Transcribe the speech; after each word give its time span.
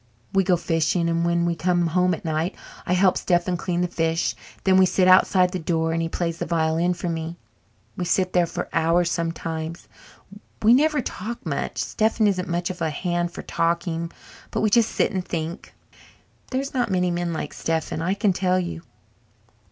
We 0.33 0.43
go 0.43 0.57
fishing, 0.57 1.07
and 1.07 1.23
when 1.23 1.45
we 1.45 1.53
come 1.55 1.85
home 1.85 2.15
at 2.15 2.25
night 2.25 2.55
I 2.87 2.93
help 2.93 3.17
Stephen 3.19 3.55
clean 3.55 3.81
the 3.81 3.87
fish 3.87 4.33
and 4.33 4.61
then 4.63 4.77
we 4.77 4.87
sit 4.87 5.07
outside 5.07 5.51
the 5.51 5.59
door 5.59 5.91
and 5.93 6.01
he 6.01 6.09
plays 6.09 6.39
the 6.39 6.47
violin 6.47 6.95
for 6.95 7.07
me. 7.07 7.37
We 7.95 8.05
sit 8.05 8.33
there 8.33 8.47
for 8.47 8.67
hours 8.73 9.11
sometimes. 9.11 9.87
We 10.63 10.73
never 10.73 11.01
talk 11.01 11.45
much 11.45 11.77
Stephen 11.77 12.25
isn't 12.25 12.49
much 12.49 12.71
of 12.71 12.81
a 12.81 12.89
hand 12.89 13.31
for 13.31 13.43
talking 13.43 14.11
but 14.49 14.61
we 14.61 14.71
just 14.71 14.89
sit 14.89 15.11
and 15.11 15.23
think. 15.23 15.71
There's 16.49 16.73
not 16.73 16.89
many 16.89 17.11
men 17.11 17.31
like 17.31 17.53
Stephen, 17.53 18.01
I 18.01 18.15
can 18.15 18.33
tell 18.33 18.57
you." 18.59 18.81